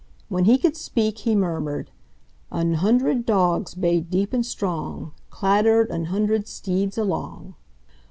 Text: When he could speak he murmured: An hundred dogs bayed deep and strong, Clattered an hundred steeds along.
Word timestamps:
When 0.29 0.45
he 0.45 0.57
could 0.57 0.75
speak 0.75 1.19
he 1.19 1.35
murmured: 1.35 1.91
An 2.49 2.73
hundred 2.73 3.23
dogs 3.23 3.75
bayed 3.75 4.09
deep 4.09 4.33
and 4.33 4.43
strong, 4.43 5.11
Clattered 5.29 5.91
an 5.91 6.05
hundred 6.05 6.47
steeds 6.47 6.97
along. 6.97 7.53